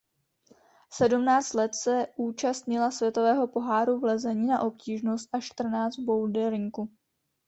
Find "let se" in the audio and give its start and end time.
1.53-2.07